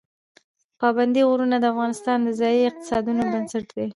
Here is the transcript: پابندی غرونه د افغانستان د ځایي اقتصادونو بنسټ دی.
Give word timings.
پابندی 0.79 1.21
غرونه 1.29 1.57
د 1.59 1.65
افغانستان 1.73 2.17
د 2.23 2.29
ځایي 2.41 2.61
اقتصادونو 2.69 3.23
بنسټ 3.33 3.67
دی. 3.77 3.87